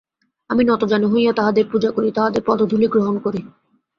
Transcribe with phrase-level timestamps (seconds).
[0.49, 3.41] আমি নতজানু হইয়া তাঁহাদের পূজা করি, তাঁহাদের পদধূলি গ্রহণ করি।